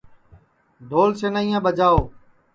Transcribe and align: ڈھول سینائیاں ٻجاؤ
ڈھول 0.89 1.09
سینائیاں 1.19 1.61
ٻجاؤ 1.65 1.97